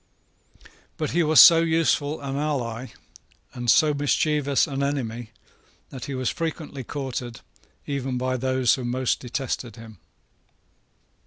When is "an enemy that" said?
4.65-6.05